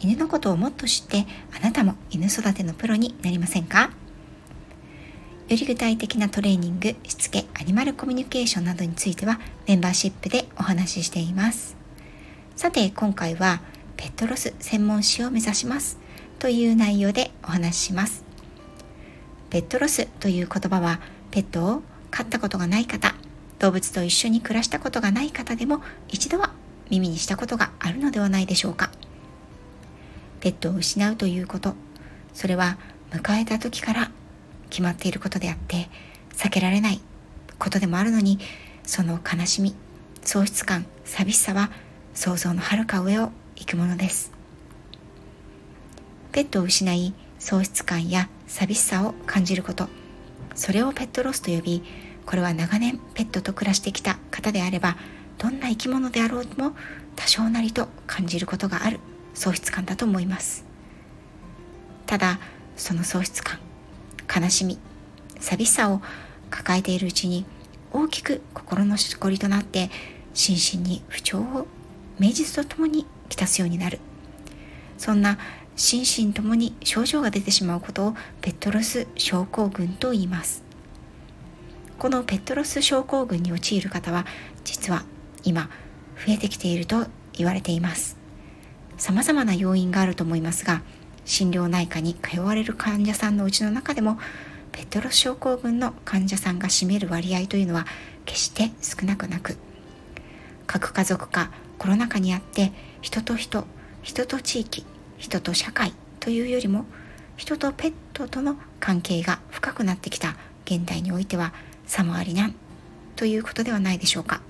[0.00, 3.90] 犬のことをもっと知ってあなたも犬育てのプロになりませんか？
[5.48, 11.76] より具体的なトレーニング、しつけ、アニマルコミュニケーションなどについてはメンバーシップでお話ししています。
[12.56, 13.60] さて今回は
[13.96, 15.98] ペットロス専門誌を目指します
[16.38, 18.24] という内容でお話しします。
[19.50, 23.14] ペットロスという言葉はペットを飼ったことがない方、
[23.58, 26.52] 動物と一緒に暮らしたことがない方でも一度は
[26.88, 28.90] 耳にしたことがあるのではないでしょうか。
[30.40, 31.74] ペットを失うということ。
[32.32, 32.78] それは
[33.10, 34.10] 迎えた時から
[34.70, 35.88] 決まっていることであって
[36.34, 37.00] 避けられない
[37.58, 38.38] ことでもあるのに
[38.84, 39.74] その悲しみ
[40.22, 41.70] 喪失感寂しさは
[42.14, 44.32] 想像のはるか上を行くものです。
[46.32, 49.88] ペットを失い喪失感や寂しさを感じること。
[50.54, 51.82] それをペットロスと呼び
[52.26, 54.96] これは長年ペットと暮らしてきた方であれば
[55.38, 56.76] どんな生き物であろうとも
[57.16, 59.00] 多少なりと感じることがある。
[59.40, 60.66] 喪失感だと思います。
[62.04, 62.38] ただ
[62.76, 63.58] その喪失感
[64.28, 64.78] 悲しみ
[65.38, 66.02] 寂しさを
[66.50, 67.46] 抱えているうちに
[67.90, 69.90] 大きく心のしこりとなって
[70.34, 71.66] 心身に不調を
[72.18, 73.98] 名実とともにきたすようになる。
[74.98, 75.38] そんな
[75.74, 80.62] 心身ともに症状が出てしまうことをペットロス症候群と言います。
[81.98, 84.26] このペットロス症候群に陥る方は
[84.64, 85.04] 実は
[85.42, 85.70] 今
[86.26, 88.19] 増えてきていると言われています。
[89.00, 90.82] 様々な要因があると思いますが
[91.24, 94.18] 心療内科に通われる患者さんのうちの中でも
[94.72, 97.86] ペトロス症候群の患者さんが占める割合というのは
[98.26, 99.56] 決して少なくなく
[100.66, 103.64] 核家族化コロナ禍にあって人と人
[104.02, 104.84] 人と地域
[105.18, 106.84] 人と社会というよりも
[107.36, 111.54] 人とペットとの関係が深くなってきた現代においては
[111.86, 112.54] さもありなん
[113.16, 114.40] ということではないでしょうか。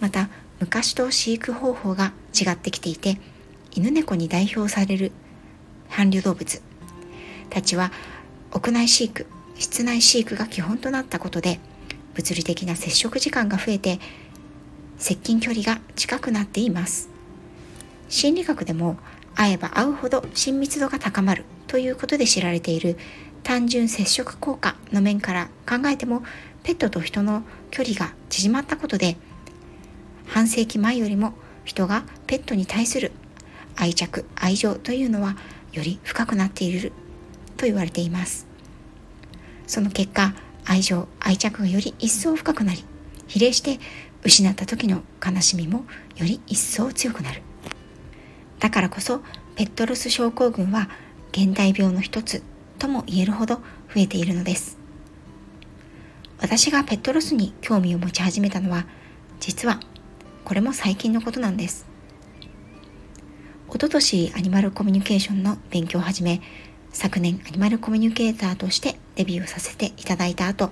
[0.00, 0.28] また
[0.62, 3.18] 昔と飼育方法が違ってきていて
[3.72, 5.10] 犬猫に代表される
[5.88, 6.62] 伴侶動物。
[7.50, 7.90] たちは
[8.52, 9.26] 屋内飼育
[9.58, 11.58] 室内飼育が基本となったことで
[12.14, 13.98] 物理的な接触時間が増えて
[14.98, 17.08] 接近距離が近くなっています。
[18.08, 18.98] 心理学でも
[19.34, 22.96] 会えば会うほど親密度が高まるということで知られている
[23.42, 26.22] 単純接触効果の面から考えても
[26.62, 29.16] ペットと人の距離が縮まったことで
[30.26, 31.34] 半世紀前よりも
[31.64, 33.12] 人がペットに対する
[33.76, 35.36] 愛着愛情というのは
[35.72, 36.92] より深くなっている
[37.56, 38.46] と言われています。
[39.66, 40.34] その結果
[40.64, 42.84] 愛情愛着がより一層深くなり
[43.26, 43.78] 比例して
[44.22, 45.84] 失った時の悲しみも
[46.16, 47.42] より一層強くなる。
[48.58, 49.20] だからこそ
[49.56, 50.88] ペットロス症候群は
[51.32, 52.42] 現代病の一つ
[52.78, 53.62] とも言えるほど増
[53.96, 54.78] えているのです。
[56.38, 58.84] 私がペットロスに興味を持ち始めたのは
[59.40, 59.80] 実は
[60.44, 61.86] これも最近のことなんです。
[63.68, 66.42] 一昨年アニマルコミュニケーションの勉強を始め
[66.92, 70.70] 昨年アニマルコミュニケーターとしてデビューさせていただいた後あ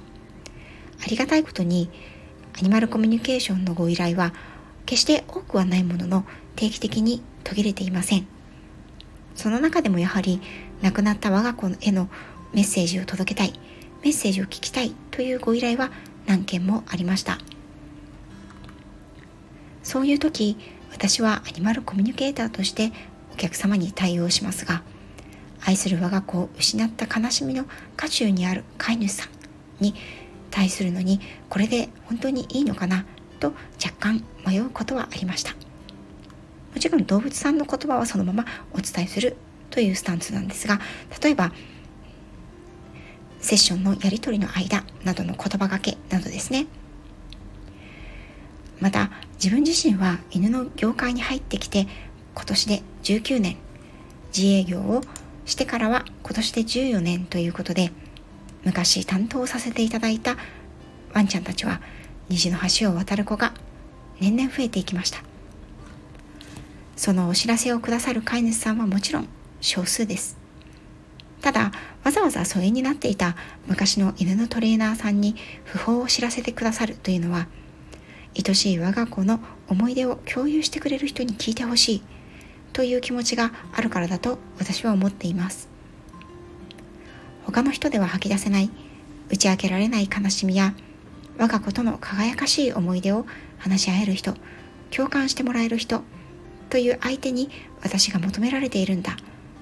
[1.08, 1.90] りがたいことに
[2.58, 4.34] アニマルコミュニケーションのご依頼は
[4.84, 6.26] 決して多くはないものの
[6.56, 8.26] 定期的に途切れていません。
[9.34, 10.42] その中でもやはり
[10.82, 12.10] 亡くなった我が子への
[12.52, 13.58] メッセージを届けたい
[14.02, 15.90] メッセージを聞きたいというご依頼は
[16.26, 17.38] 何件もありました。
[19.90, 20.56] そういう時
[20.92, 22.92] 私はアニマルコミュニケーターとして
[23.34, 24.84] お客様に対応しますが
[25.66, 27.64] 愛する我が子を失った悲しみの
[27.96, 29.96] 渦中にある飼い主さんに
[30.52, 31.18] 対するのに
[31.48, 33.04] これで本当にいいのかな
[33.40, 33.52] と
[33.84, 35.54] 若干迷うことはありました。
[36.72, 39.36] もちろん動物さんの言葉はそのままお伝えする
[39.70, 40.80] というスタンスなんですが
[41.20, 41.50] 例えば
[43.40, 46.68] セッションのやり取りの間などの言葉がけなどですね。
[48.78, 49.10] また
[49.42, 51.86] 自分自身は犬の業界に入ってきて
[52.34, 53.56] 今年で19年。
[54.36, 55.00] 自営業を
[55.46, 57.90] してからは今年で14年ということで
[58.64, 60.36] 昔担当させていただいた
[61.14, 61.80] ワンちゃんたちは
[62.28, 63.52] 虹の橋を渡る子が
[64.20, 65.22] 年々増えていきました。
[66.94, 69.28] そのお知らせをくださる飼い主さんはもちろん
[69.62, 70.36] 少数です。
[71.40, 71.72] ただ
[72.04, 75.34] わざわざ疎遠になっていた昔の犬のトレーナーさんに
[75.64, 77.46] 訃報を知らせてくださるというのは
[78.36, 82.02] 愛しい我が子の思い出を共有してくれる人に聞いてほしい
[82.72, 85.68] という気持ちがあるからだと私は思っています。
[87.44, 88.70] 他の人では吐き出せない
[89.28, 90.74] 打ち明けられない悲しみや
[91.38, 93.26] 我が子との輝かしい思い出を
[93.58, 94.34] 話し合える人
[94.90, 96.02] 共感してもらえる人
[96.68, 97.50] という相手に
[97.82, 99.16] 私が求められているんだ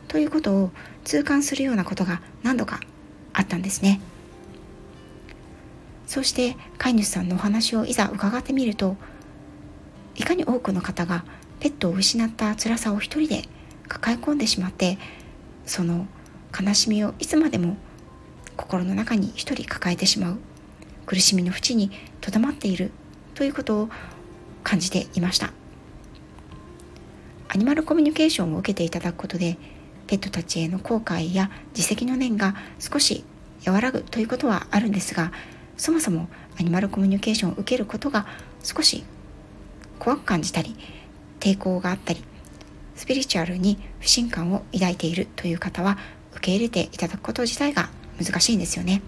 [0.09, 0.71] ということを
[1.05, 2.81] 痛感するようなことが何度か
[3.33, 4.01] あったんですね。
[6.09, 8.97] そして飼い主さんのお話をいざ伺ってみると
[10.17, 11.23] いかに多くの方が
[11.61, 13.43] ペットを失った辛さを一人で
[13.89, 14.99] 抱え込んでしまって
[15.67, 16.07] その
[16.59, 17.77] 悲しみをいつまでも
[18.57, 20.39] 心の中に一人抱えてしまう
[21.05, 21.91] 苦しみの淵に
[22.23, 22.91] とどまっている
[23.35, 23.89] ということを
[24.65, 25.53] 感じていました。
[27.51, 29.59] アニマルコミュニケーションを受けていただくことで
[30.07, 33.25] ペットたちへの後悔や自責の念が少し
[33.67, 35.33] 和らぐということはあるんですが
[35.79, 36.29] そもそも
[36.59, 38.27] アニマルコミュニケーションを受けることが
[38.63, 39.05] 少し
[39.99, 40.77] 怖く感じたり
[41.41, 42.23] 抵抗があったり
[42.97, 45.97] スピリチュアルに不信感を抱いているという方は
[46.33, 47.89] 受け入れていただくこと自体が
[48.23, 49.03] 難しいんですよね。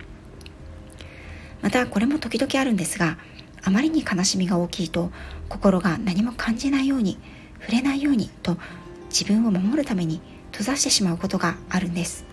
[1.60, 3.18] またこれも時々あるんですが
[3.62, 5.10] あまりに悲しみが大きいと
[5.48, 7.18] 心が何も感じないように
[7.60, 8.56] 触れないようにと
[9.10, 10.22] 自分を守るために
[10.52, 12.24] 閉ざしてしまうことがあるんです。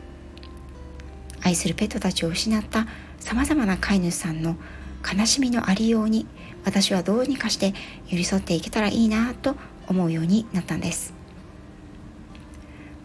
[1.42, 2.88] 愛するペットたちを失った
[3.20, 4.56] さまざまな飼い主さんの
[5.04, 6.26] 悲しみのありように
[6.66, 7.74] 私はどうにかして
[8.10, 9.56] 寄り添っていけたらいいなと
[9.88, 11.14] 思うようになったんです。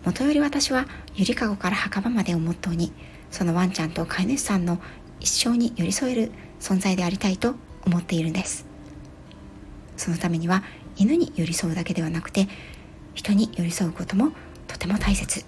[0.05, 2.93] もとより私はゆりかごから墓場までをモットーに
[3.31, 4.81] そのワンちゃんと飼い主さんの
[5.21, 7.55] 一生に寄り添える存在でありたいと
[7.87, 8.67] 思っているんです。
[9.97, 10.65] そのためには
[10.97, 12.49] 犬に寄り添うだけではなくて
[13.15, 14.33] 人に寄り添うことも
[14.67, 15.45] とても大切。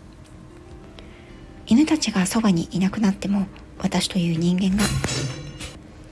[1.66, 3.48] 犬たちがそばにいなくなっても
[3.78, 4.84] 私という人間が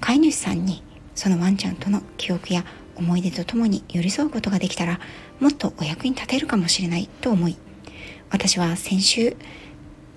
[0.01, 0.83] 飼い主さんに
[1.15, 2.65] そのワンちゃんとの記憶や
[2.97, 5.01] 思い出とともに寄り添うことができたら
[5.41, 7.57] もっとお役に立てるかもしれないと思い
[8.31, 9.37] 私は先週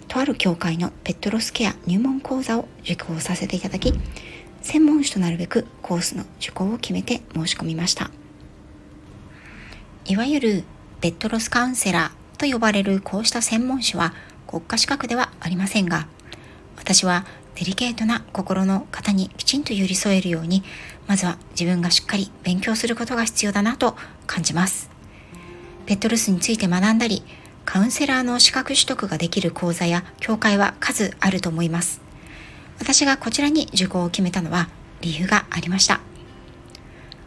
[0.08, 3.94] とある教会のペットロスケア入門講座を受講させていただき
[4.62, 8.10] 専門誌となるべくコースの受講を決めて申し込みました。
[10.08, 10.64] いわゆる
[11.02, 14.14] ペットロスカウンセラーと呼ばれるこうした専門誌は
[14.48, 16.08] 国家資格ではありませんが
[16.78, 17.26] 私は
[17.56, 20.64] デリケートな心の方にきちんと寄り添えるように
[21.08, 23.96] まずは自分がしっかり勉強することが必要だなと
[24.28, 24.90] 感じます。
[25.86, 27.24] ペットロスについて学んだり
[27.64, 32.02] カウンセラーの資格取得ができる講座や協会は数あると思います。
[32.80, 34.70] 私がこちらに受講を決めたのは
[35.02, 36.02] 理由がありました。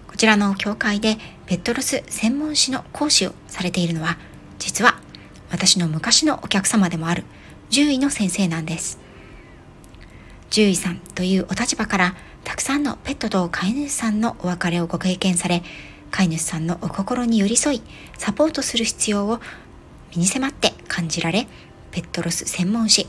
[0.06, 1.16] こちらの協会で
[1.46, 4.18] ペットロス専門誌の講師をされているのは
[4.58, 5.00] 実は
[5.50, 7.24] 私の昔のお客様でもある
[7.70, 8.98] 獣医の先生なんです。
[10.50, 12.14] 獣医さんというお立場から
[12.44, 15.62] たくさんのペットと飼い主さんのお別れをご経験され
[16.10, 17.82] 飼い主さんのお心に寄り添い
[18.16, 19.40] サポートする必要を
[20.12, 21.46] 身に迫って感じられ
[21.90, 23.06] ペットロス専門誌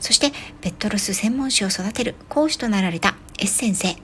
[0.00, 3.96] そしてペットロス専門誌を育てる講師となられた S 先生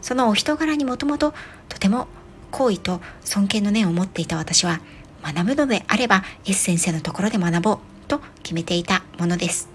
[0.00, 1.34] そのお人柄にもともと
[1.68, 2.06] とても
[2.50, 4.80] 好意と尊敬の念を持っていた私は
[5.22, 9.73] 学ぶのであれば S 先生のところで学ぼうと決めていたものです。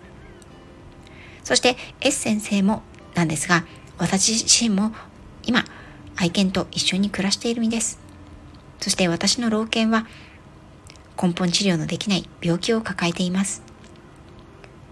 [1.49, 2.83] そして S 先生も
[3.15, 3.65] なんですが、
[3.97, 4.91] 私自身も
[5.43, 5.65] 今、
[6.15, 7.97] 愛犬と一緒に暮らしている身です。
[8.79, 10.05] そして私の老犬は
[11.19, 13.63] 根本治療のできない病気を抱えています。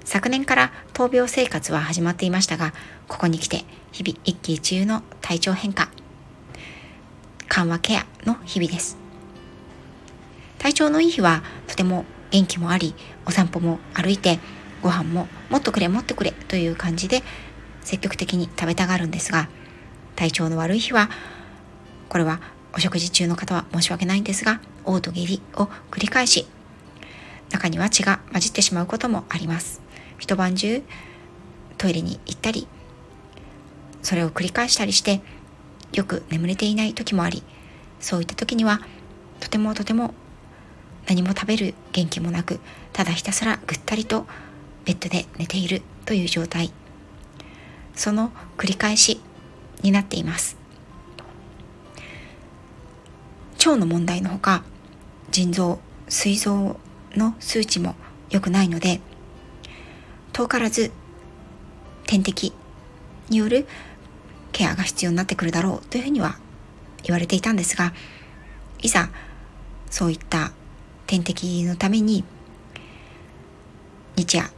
[0.04, 2.74] 昨年から闘病生活は始まっていましたが、
[3.08, 5.90] ここに来て日々一喜一憂の体調変化、
[7.50, 8.98] 緩和ケアの日々です。
[10.58, 12.96] 体調のいい日はとても元気もあり、
[13.28, 14.40] お散歩も歩いて
[14.82, 17.24] ご飯ももっとくれもっとくれという感じで
[17.82, 19.50] 積極的に食べたがるんですが
[20.16, 21.10] 体調の悪い日は
[22.10, 22.40] これは
[22.74, 26.48] お食事中の方は申し訳ないんですが嘔吐下痢を繰り返し
[27.50, 29.82] 中には血が混じってしまうこともあります。
[30.18, 30.84] 一晩中
[31.78, 32.68] トイレに行ったり
[34.02, 35.22] それを繰り返したりして
[35.94, 37.44] よく眠れていない時もあり
[38.00, 38.80] そういった時には
[39.40, 40.14] とてもとても
[41.08, 42.60] 何も食べる元気もなく
[42.94, 44.26] ただひたすらぐったりと
[44.88, 46.72] ベッドで寝ているという状態。
[47.94, 49.20] その繰り返し
[49.82, 50.56] になっています。
[53.58, 54.64] 腸の問題のほか
[55.30, 56.80] 腎臓膵臓
[57.18, 57.96] の数値も
[58.30, 59.02] 良くないので
[60.32, 60.92] 遠からず
[62.06, 62.54] 点滴
[63.30, 63.68] による
[64.54, 66.38] ケアが必要になってくるだろうというふうには
[67.04, 67.94] 言われていたんですが
[68.82, 69.10] いざ
[69.90, 70.52] そういった
[71.08, 72.24] 点滴のために
[74.16, 74.57] 日夜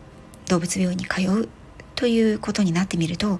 [0.49, 1.47] 動物病院に通う
[1.95, 3.39] ということになってみると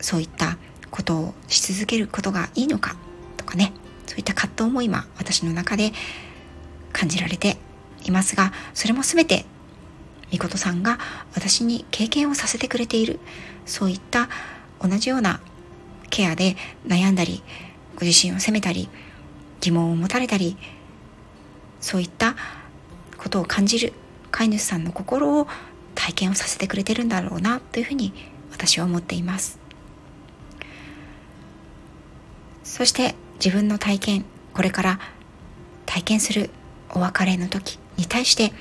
[0.00, 0.56] そういった
[0.90, 2.96] ことをし続けることがいいのか
[3.36, 3.72] とかね
[4.06, 5.92] そういった葛藤も今私の中で
[6.92, 7.56] 感じられて
[8.04, 9.44] いますがそれも全て
[10.30, 10.98] みことさんが
[11.34, 13.18] 私に経験をさせてくれている。
[13.70, 14.28] そういった
[14.80, 15.40] 同じような
[16.10, 16.56] ケアで
[16.86, 17.42] 悩んだり
[17.94, 18.88] ご自身を責めたり
[19.60, 20.56] 疑問を持たれたり
[21.80, 22.34] そういった
[23.16, 23.92] ことを感じる
[24.30, 25.46] 飼い主さんの心を
[26.00, 28.14] 体験をさせてくれてるんだろうなというふうに
[28.50, 29.58] 私は思っています。
[32.64, 35.00] そして自分の体験これから
[35.84, 36.48] 体験する
[36.88, 38.52] お別れの時に対して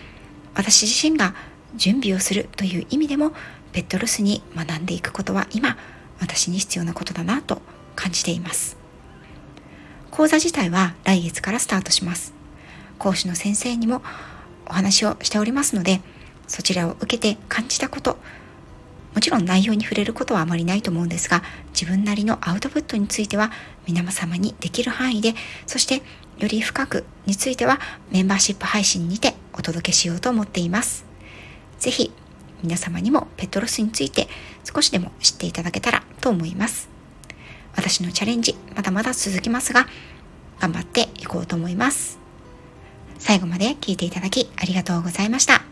[0.54, 1.34] 私自身が
[1.76, 3.32] 準備をするという意味でも
[3.72, 5.78] ペットロスに学んでいくことは今
[6.20, 7.62] 私に必要なことだなと
[7.96, 8.76] 感じています。
[10.12, 12.34] 講座自体は来月からスタートします。
[12.98, 14.02] 講師の先生にも
[14.68, 16.02] お話をしておりますので
[16.50, 18.18] そちらを受けて感じたこと。
[19.14, 21.42] もちろん内容に触れることはあまりないと思うんですが
[21.72, 23.52] 自分なりのアウトプットについては
[23.88, 25.34] 皆様にできる範囲で
[25.66, 26.04] そして
[26.38, 27.80] より深くについては
[28.12, 31.06] メンバーシップ配信にてお届けしようと思っています。
[31.80, 32.12] 是非
[32.62, 34.28] 皆様にもペットロスについて
[34.64, 36.90] 少しでも知っていただけたらと思います。
[37.76, 39.88] 私のチャレンジまだまだ続きますが
[40.60, 42.20] 頑張っていこうと思います。
[43.18, 45.69] 最後まで聞いていただきありがとうございました。